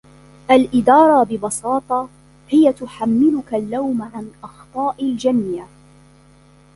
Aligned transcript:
الإدارة' 0.51 1.23
ببساطة 1.23 2.09
هي 2.49 2.73
تحملك 2.73 3.53
اللوم 3.53 4.01
عن 4.01 4.31
أخطاء 4.43 5.05
الجميع. 5.05 5.65